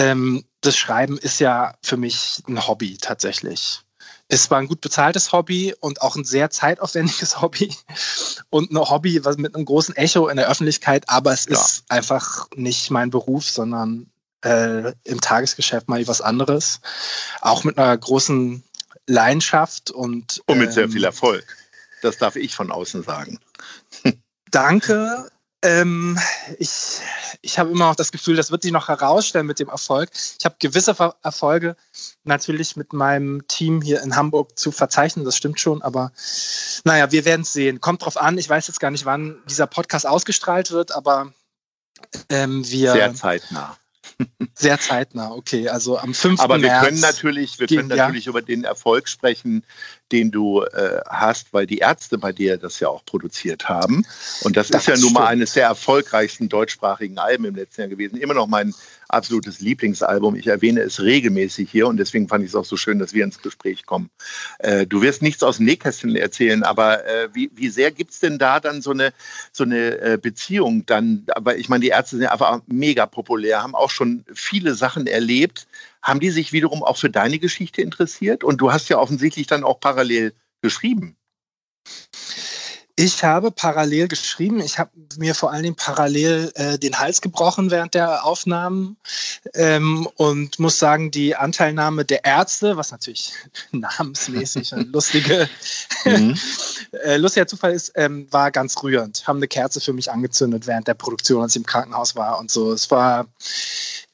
Ähm, 0.00 0.44
das 0.62 0.76
Schreiben 0.76 1.18
ist 1.18 1.40
ja 1.40 1.74
für 1.82 1.96
mich 1.96 2.42
ein 2.48 2.66
Hobby 2.66 2.96
tatsächlich. 2.98 3.80
Es 4.28 4.50
war 4.50 4.58
ein 4.58 4.68
gut 4.68 4.80
bezahltes 4.80 5.32
Hobby 5.32 5.74
und 5.80 6.00
auch 6.02 6.16
ein 6.16 6.24
sehr 6.24 6.50
zeitaufwendiges 6.50 7.40
Hobby 7.42 7.74
und 8.48 8.70
ein 8.70 8.78
Hobby 8.78 9.24
was 9.24 9.36
mit 9.36 9.54
einem 9.54 9.64
großen 9.64 9.96
Echo 9.96 10.28
in 10.28 10.36
der 10.36 10.48
Öffentlichkeit, 10.48 11.08
aber 11.08 11.32
es 11.32 11.46
ja. 11.46 11.52
ist 11.52 11.84
einfach 11.88 12.48
nicht 12.54 12.90
mein 12.90 13.10
Beruf, 13.10 13.48
sondern 13.48 14.10
äh, 14.42 14.92
im 15.04 15.20
Tagesgeschäft 15.20 15.88
mal 15.88 16.06
was 16.06 16.22
anderes. 16.22 16.80
Auch 17.42 17.64
mit 17.64 17.76
einer 17.76 17.96
großen 17.96 18.62
Leidenschaft 19.06 19.90
und. 19.90 20.42
Und 20.46 20.58
mit 20.58 20.72
sehr 20.72 20.84
ähm, 20.84 20.92
viel 20.92 21.04
Erfolg. 21.04 21.44
Das 22.00 22.16
darf 22.16 22.36
ich 22.36 22.54
von 22.54 22.72
außen 22.72 23.02
sagen. 23.02 23.38
Danke. 24.50 25.30
Ähm, 25.62 26.18
ich 26.58 27.00
ich 27.42 27.58
habe 27.58 27.70
immer 27.70 27.90
auch 27.90 27.94
das 27.94 28.12
Gefühl, 28.12 28.36
das 28.36 28.50
wird 28.50 28.62
sich 28.62 28.72
noch 28.72 28.88
herausstellen 28.88 29.46
mit 29.46 29.58
dem 29.58 29.68
Erfolg. 29.68 30.10
Ich 30.38 30.44
habe 30.44 30.56
gewisse 30.58 30.94
Ver 30.94 31.16
Erfolge 31.22 31.76
natürlich 32.24 32.76
mit 32.76 32.92
meinem 32.92 33.46
Team 33.46 33.80
hier 33.82 34.02
in 34.02 34.16
Hamburg 34.16 34.58
zu 34.58 34.72
verzeichnen, 34.72 35.24
das 35.24 35.36
stimmt 35.36 35.60
schon, 35.60 35.82
aber 35.82 36.12
naja, 36.84 37.12
wir 37.12 37.24
werden 37.24 37.42
es 37.42 37.52
sehen. 37.52 37.80
Kommt 37.80 38.04
drauf 38.04 38.20
an, 38.20 38.38
ich 38.38 38.48
weiß 38.48 38.66
jetzt 38.68 38.80
gar 38.80 38.90
nicht, 38.90 39.04
wann 39.04 39.38
dieser 39.48 39.66
Podcast 39.66 40.06
ausgestrahlt 40.06 40.70
wird, 40.70 40.92
aber 40.92 41.32
ähm, 42.28 42.68
wir. 42.68 42.92
Sehr 42.92 43.14
zeitnah. 43.14 43.76
Sehr 44.54 44.78
zeitnah, 44.78 45.32
okay. 45.32 45.68
Also 45.68 45.98
am 45.98 46.14
5. 46.14 46.40
Aber 46.40 46.60
wir 46.60 46.68
März 46.68 46.84
können 46.86 47.00
natürlich, 47.00 47.58
wir 47.58 47.66
können 47.66 47.88
natürlich 47.88 48.26
ja. 48.26 48.30
über 48.30 48.42
den 48.42 48.64
Erfolg 48.64 49.08
sprechen, 49.08 49.64
den 50.12 50.30
du 50.30 50.62
äh, 50.62 51.00
hast, 51.08 51.52
weil 51.52 51.66
die 51.66 51.78
Ärzte 51.78 52.18
bei 52.18 52.32
dir 52.32 52.56
das 52.56 52.80
ja 52.80 52.88
auch 52.88 53.04
produziert 53.04 53.68
haben. 53.68 54.04
Und 54.42 54.56
das, 54.56 54.68
das 54.68 54.82
ist 54.82 54.88
ja 54.88 54.96
nun 54.96 55.12
mal 55.12 55.26
eines 55.26 55.52
der 55.52 55.66
erfolgreichsten 55.66 56.48
deutschsprachigen 56.48 57.18
Alben 57.18 57.44
im 57.44 57.54
letzten 57.54 57.82
Jahr 57.82 57.88
gewesen. 57.88 58.16
Immer 58.16 58.34
noch 58.34 58.46
mein 58.46 58.74
absolutes 59.12 59.60
Lieblingsalbum. 59.60 60.36
Ich 60.36 60.46
erwähne 60.46 60.80
es 60.80 61.00
regelmäßig 61.00 61.70
hier 61.70 61.86
und 61.86 61.96
deswegen 61.96 62.28
fand 62.28 62.44
ich 62.44 62.50
es 62.50 62.56
auch 62.56 62.64
so 62.64 62.76
schön, 62.76 62.98
dass 62.98 63.12
wir 63.12 63.24
ins 63.24 63.40
Gespräch 63.42 63.86
kommen. 63.86 64.10
Äh, 64.58 64.86
du 64.86 65.02
wirst 65.02 65.22
nichts 65.22 65.42
aus 65.42 65.58
dem 65.58 65.66
Nähkästchen 65.66 66.16
erzählen, 66.16 66.62
aber 66.62 67.04
äh, 67.06 67.28
wie, 67.32 67.50
wie 67.54 67.68
sehr 67.68 67.90
gibt 67.90 68.12
es 68.12 68.20
denn 68.20 68.38
da 68.38 68.60
dann 68.60 68.82
so 68.82 68.90
eine, 68.90 69.12
so 69.52 69.64
eine 69.64 70.00
äh, 70.00 70.18
Beziehung 70.20 70.86
dann? 70.86 71.26
Aber 71.34 71.56
ich 71.56 71.68
meine, 71.68 71.82
die 71.82 71.88
Ärzte 71.88 72.16
sind 72.16 72.26
einfach 72.26 72.60
mega 72.66 73.06
populär, 73.06 73.62
haben 73.62 73.74
auch 73.74 73.90
schon 73.90 74.24
viele 74.32 74.74
Sachen 74.74 75.06
erlebt. 75.06 75.66
Haben 76.02 76.20
die 76.20 76.30
sich 76.30 76.52
wiederum 76.52 76.82
auch 76.82 76.96
für 76.96 77.10
deine 77.10 77.38
Geschichte 77.38 77.82
interessiert? 77.82 78.42
Und 78.42 78.58
du 78.58 78.72
hast 78.72 78.88
ja 78.88 78.98
offensichtlich 78.98 79.46
dann 79.46 79.64
auch 79.64 79.80
parallel 79.80 80.32
geschrieben. 80.62 81.16
Ich 83.02 83.24
habe 83.24 83.50
parallel 83.50 84.08
geschrieben. 84.08 84.60
Ich 84.60 84.78
habe 84.78 84.90
mir 85.16 85.34
vor 85.34 85.50
allen 85.50 85.62
Dingen 85.62 85.74
parallel 85.74 86.52
äh, 86.54 86.78
den 86.78 86.98
Hals 86.98 87.22
gebrochen 87.22 87.70
während 87.70 87.94
der 87.94 88.26
Aufnahmen 88.26 88.98
ähm, 89.54 90.06
und 90.16 90.58
muss 90.58 90.78
sagen, 90.78 91.10
die 91.10 91.34
Anteilnahme 91.34 92.04
der 92.04 92.26
Ärzte, 92.26 92.76
was 92.76 92.90
natürlich 92.90 93.32
namensmäßig 93.72 94.74
ein 94.74 94.92
lustige, 94.92 95.48
mhm. 96.04 96.38
äh, 97.04 97.16
lustiger 97.16 97.46
Zufall 97.46 97.72
ist, 97.72 97.92
ähm, 97.94 98.26
war 98.30 98.50
ganz 98.50 98.82
rührend. 98.82 99.26
Haben 99.26 99.38
eine 99.38 99.48
Kerze 99.48 99.80
für 99.80 99.94
mich 99.94 100.10
angezündet 100.10 100.66
während 100.66 100.86
der 100.86 100.92
Produktion, 100.94 101.40
als 101.40 101.52
ich 101.52 101.62
im 101.62 101.66
Krankenhaus 101.66 102.16
war 102.16 102.38
und 102.38 102.50
so. 102.50 102.70
Es 102.70 102.90
war 102.90 103.26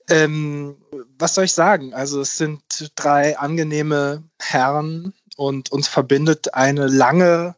ähm, 0.09 0.77
was 1.19 1.35
soll 1.35 1.47
ich 1.47 1.53
sagen? 1.53 1.93
Also 1.93 2.21
es 2.21 2.39
sind 2.39 2.93
drei 2.95 3.37
angenehme 3.37 4.23
Herren 4.39 5.13
und 5.37 5.73
uns 5.73 5.89
verbindet 5.89 6.55
eine 6.55 6.87
lange 6.87 7.57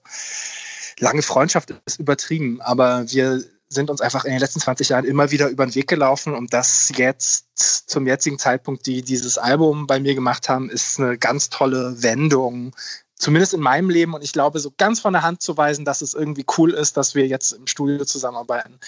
lange 0.99 1.23
Freundschaft 1.23 1.75
ist 1.87 2.01
übertrieben, 2.01 2.61
aber 2.61 3.11
wir 3.11 3.43
sind 3.69 3.91
uns 3.91 4.01
einfach 4.01 4.25
in 4.25 4.31
den 4.31 4.41
letzten 4.41 4.61
20 4.61 4.89
Jahren 4.91 5.05
immer 5.05 5.31
wieder 5.31 5.49
über 5.49 5.67
den 5.67 5.75
Weg 5.75 5.89
gelaufen 5.89 6.35
und 6.35 6.53
das 6.55 6.91
jetzt 6.97 7.47
zum 7.89 8.07
jetzigen 8.07 8.39
Zeitpunkt, 8.39 8.87
die 8.87 9.03
dieses 9.03 9.37
Album 9.37 9.87
bei 9.87 10.01
mir 10.01 10.15
gemacht 10.15 10.49
haben, 10.49 10.71
ist 10.71 10.99
eine 10.99 11.19
ganz 11.19 11.51
tolle 11.51 12.03
Wendung, 12.03 12.75
zumindest 13.17 13.53
in 13.53 13.61
meinem 13.61 13.91
Leben 13.91 14.15
und 14.15 14.25
ich 14.25 14.33
glaube, 14.33 14.61
so 14.61 14.73
ganz 14.79 15.01
von 15.01 15.13
der 15.13 15.23
Hand 15.23 15.43
zu 15.43 15.57
weisen, 15.57 15.85
dass 15.85 16.01
es 16.01 16.15
irgendwie 16.15 16.47
cool 16.57 16.73
ist, 16.73 16.97
dass 16.97 17.15
wir 17.15 17.27
jetzt 17.27 17.53
im 17.53 17.67
Studio 17.67 18.05
zusammenarbeiten, 18.05 18.79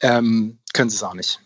ähm, 0.00 0.58
können 0.72 0.88
sie 0.88 0.96
es 0.96 1.02
auch 1.02 1.14
nicht. 1.14 1.40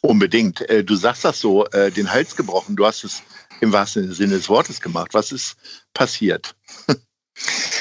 Unbedingt. 0.00 0.68
Äh, 0.68 0.84
du 0.84 0.94
sagst 0.94 1.24
das 1.24 1.40
so, 1.40 1.66
äh, 1.66 1.90
den 1.90 2.10
Hals 2.10 2.36
gebrochen. 2.36 2.76
Du 2.76 2.86
hast 2.86 3.04
es 3.04 3.22
im 3.60 3.72
wahrsten 3.72 4.12
Sinne 4.12 4.36
des 4.36 4.48
Wortes 4.48 4.80
gemacht. 4.80 5.14
Was 5.14 5.32
ist 5.32 5.56
passiert? 5.94 6.54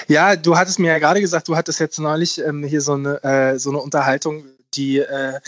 Ja, 0.07 0.35
du 0.35 0.57
hattest 0.57 0.79
mir 0.79 0.91
ja 0.91 0.99
gerade 0.99 1.21
gesagt, 1.21 1.47
du 1.47 1.55
hattest 1.55 1.79
jetzt 1.79 1.99
neulich 1.99 2.39
ähm, 2.39 2.63
hier 2.63 2.81
so 2.81 2.93
eine, 2.93 3.23
äh, 3.23 3.57
so 3.57 3.69
eine 3.69 3.79
Unterhaltung, 3.79 4.45
die, 4.73 4.99
äh, 4.99 5.39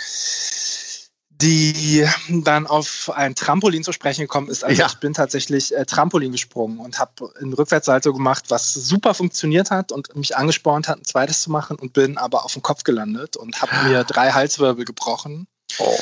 die 1.30 2.08
dann 2.30 2.66
auf 2.66 3.12
ein 3.14 3.36
Trampolin 3.36 3.84
zu 3.84 3.92
sprechen 3.92 4.22
gekommen 4.22 4.50
ist. 4.50 4.64
Also 4.64 4.82
ja. 4.82 4.88
ich 4.88 4.96
bin 4.96 5.14
tatsächlich 5.14 5.76
äh, 5.76 5.86
Trampolin 5.86 6.32
gesprungen 6.32 6.80
und 6.80 7.00
habe 7.00 7.32
ein 7.40 7.54
Rückwärtssalto 7.54 8.14
gemacht, 8.14 8.46
was 8.50 8.74
super 8.74 9.14
funktioniert 9.14 9.70
hat 9.70 9.92
und 9.92 10.16
mich 10.16 10.36
angespornt 10.36 10.88
hat, 10.88 11.00
ein 11.00 11.06
zweites 11.06 11.42
zu 11.42 11.52
machen 11.52 11.78
und 11.78 11.94
bin 11.94 12.18
aber 12.18 12.44
auf 12.44 12.54
dem 12.54 12.64
Kopf 12.64 12.84
gelandet 12.84 13.38
und 13.38 13.62
habe 13.62 13.88
mir 13.88 14.04
drei 14.04 14.32
Halswirbel 14.32 14.86
gebrochen. 14.86 15.48
Oh. 15.80 15.96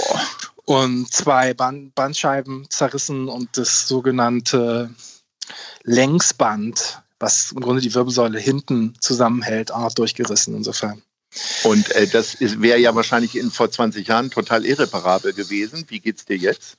Und 0.66 1.14
zwei 1.14 1.54
Band 1.54 1.94
Bandscheiben 1.96 2.68
zerrissen 2.70 3.28
und 3.28 3.58
das 3.58 3.88
sogenannte 3.88 4.90
Längsband 5.84 7.02
was 7.26 7.52
im 7.52 7.60
Grunde 7.60 7.82
die 7.82 7.94
Wirbelsäule 7.96 8.40
hinten 8.40 8.94
zusammenhält, 9.00 9.72
auch 9.72 9.80
noch 9.80 9.94
durchgerissen 9.94 10.56
insofern. 10.56 11.02
Und 11.64 11.92
äh, 11.92 12.06
das 12.08 12.38
wäre 12.40 12.80
ja 12.80 12.94
wahrscheinlich 12.94 13.36
in 13.36 13.50
vor 13.50 13.70
20 13.70 14.08
Jahren 14.08 14.30
total 14.30 14.64
irreparabel 14.64 15.34
gewesen. 15.34 15.86
Wie 15.90 16.00
geht's 16.00 16.26
dir 16.26 16.38
jetzt? 16.38 16.78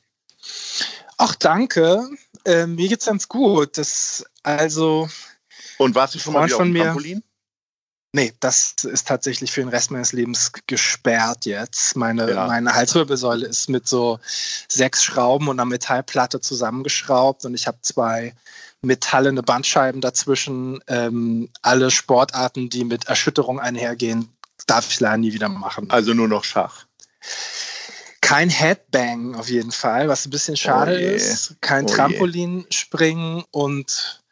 Ach, 1.19 1.35
danke. 1.35 2.09
Äh, 2.45 2.67
mir 2.67 2.89
geht's 2.89 3.07
ganz 3.07 3.27
gut. 3.29 3.77
Das, 3.77 4.25
also. 4.45 5.09
Und 5.79 5.95
warst 5.97 6.15
du 6.15 6.21
schon 6.21 6.33
mal 6.33 6.47
wieder 6.47 6.57
auf 6.57 6.63
dem 6.63 6.75
Trampolin? 6.75 7.23
Nee, 8.13 8.33
das 8.41 8.77
ist 8.85 9.09
tatsächlich 9.09 9.51
für 9.51 9.61
den 9.61 9.69
Rest 9.69 9.91
meines 9.91 10.13
Lebens 10.13 10.53
gesperrt 10.67 11.45
jetzt. 11.45 11.97
Meine, 11.97 12.31
ja. 12.31 12.47
meine 12.47 12.73
Halswirbelsäule 12.73 13.47
ist 13.47 13.69
mit 13.69 13.87
so 13.89 14.21
sechs 14.69 15.05
Schrauben 15.05 15.49
und 15.49 15.61
einer 15.61 15.67
Metallplatte 15.67 16.41
zusammengeschraubt 16.41 17.45
und 17.45 17.55
ich 17.55 17.67
habe 17.67 17.79
zwei 17.83 18.35
metallene 18.83 19.43
Bandscheiben 19.43 20.01
dazwischen. 20.01 20.81
Ähm, 20.87 21.51
alle 21.63 21.91
Sportarten, 21.91 22.69
die 22.69 22.85
mit 22.85 23.07
Erschütterung 23.07 23.61
einhergehen, 23.61 24.29
darf 24.67 24.91
ich 24.91 25.01
leider 25.01 25.19
nie 25.19 25.33
wieder 25.33 25.49
machen. 25.49 25.91
Also 25.91 26.15
nur 26.15 26.29
noch 26.29 26.45
Schach. 26.45 26.87
Kein 28.21 28.51
Headbang 28.51 29.35
auf 29.37 29.49
jeden 29.49 29.71
Fall, 29.71 30.09
was 30.09 30.27
ein 30.27 30.31
bisschen 30.31 30.57
schade 30.57 30.93
oh 30.93 31.15
ist. 31.15 31.57
Kein 31.61 31.85
oh 31.85 31.89
Trampolinspringen 31.89 33.45
und 33.51 34.23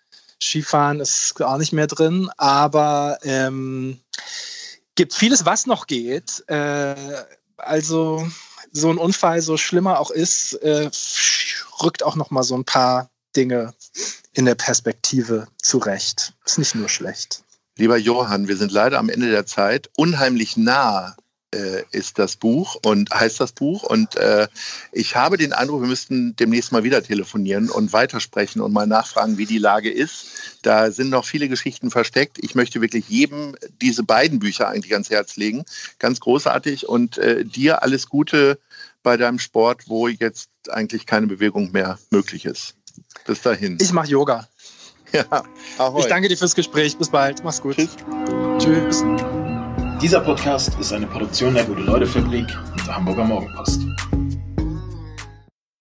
Skifahren 0.42 1.00
ist 1.00 1.40
auch 1.40 1.58
nicht 1.58 1.72
mehr 1.72 1.86
drin, 1.86 2.28
aber 2.36 3.18
ähm, 3.22 4.00
gibt 4.94 5.14
vieles, 5.14 5.46
was 5.46 5.66
noch 5.66 5.86
geht. 5.86 6.42
Äh, 6.48 6.94
also 7.56 8.26
so 8.72 8.90
ein 8.90 8.98
Unfall, 8.98 9.40
so 9.40 9.56
schlimmer 9.56 10.00
auch 10.00 10.10
ist, 10.10 10.54
äh, 10.54 10.90
rückt 11.82 12.02
auch 12.02 12.16
noch 12.16 12.30
mal 12.30 12.42
so 12.42 12.56
ein 12.56 12.64
paar 12.64 13.10
Dinge 13.36 13.74
in 14.32 14.44
der 14.44 14.54
Perspektive 14.54 15.46
zurecht. 15.62 16.32
Ist 16.44 16.58
nicht 16.58 16.74
nur 16.74 16.88
schlecht. 16.88 17.42
Lieber 17.76 17.96
Johann, 17.96 18.48
wir 18.48 18.56
sind 18.56 18.72
leider 18.72 18.98
am 18.98 19.08
Ende 19.08 19.30
der 19.30 19.46
Zeit. 19.46 19.90
Unheimlich 19.96 20.56
nah 20.56 21.16
äh, 21.54 21.82
ist 21.90 22.18
das 22.18 22.36
Buch 22.36 22.76
und 22.84 23.10
heißt 23.10 23.40
das 23.40 23.52
Buch. 23.52 23.82
Und 23.84 24.16
äh, 24.16 24.48
ich 24.92 25.16
habe 25.16 25.36
den 25.36 25.52
Eindruck, 25.52 25.82
wir 25.82 25.88
müssten 25.88 26.36
demnächst 26.36 26.72
mal 26.72 26.84
wieder 26.84 27.02
telefonieren 27.02 27.70
und 27.70 27.92
weitersprechen 27.92 28.60
und 28.60 28.72
mal 28.72 28.86
nachfragen, 28.86 29.38
wie 29.38 29.46
die 29.46 29.58
Lage 29.58 29.90
ist. 29.90 30.26
Da 30.62 30.90
sind 30.90 31.10
noch 31.10 31.24
viele 31.24 31.48
Geschichten 31.48 31.90
versteckt. 31.90 32.38
Ich 32.40 32.54
möchte 32.54 32.80
wirklich 32.80 33.08
jedem 33.08 33.56
diese 33.80 34.02
beiden 34.02 34.38
Bücher 34.38 34.68
eigentlich 34.68 34.92
ans 34.92 35.10
Herz 35.10 35.36
legen. 35.36 35.64
Ganz 35.98 36.20
großartig. 36.20 36.88
Und 36.88 37.18
äh, 37.18 37.44
dir 37.44 37.82
alles 37.82 38.08
Gute 38.08 38.58
bei 39.02 39.16
deinem 39.16 39.38
Sport, 39.38 39.88
wo 39.88 40.08
jetzt 40.08 40.48
eigentlich 40.70 41.06
keine 41.06 41.26
Bewegung 41.26 41.72
mehr 41.72 41.98
möglich 42.10 42.44
ist. 42.44 42.74
Bis 43.26 43.42
dahin. 43.42 43.78
Ich 43.80 43.92
mache 43.92 44.08
Yoga. 44.08 44.46
Ja, 45.12 45.44
ahoi. 45.78 46.00
Ich 46.00 46.06
danke 46.06 46.28
dir 46.28 46.36
fürs 46.36 46.54
Gespräch. 46.54 46.96
Bis 46.96 47.08
bald. 47.08 47.44
Mach's 47.44 47.60
gut. 47.60 47.76
Tschüss. 47.76 47.96
Tschüss. 48.58 49.04
Dieser 50.02 50.20
Podcast 50.20 50.72
ist 50.80 50.92
eine 50.92 51.06
Produktion 51.06 51.54
der 51.54 51.64
Gute-Leute-Fabrik 51.64 52.46
und 52.72 52.86
der 52.86 52.96
Hamburger 52.96 53.24
Morgenpost. 53.24 53.80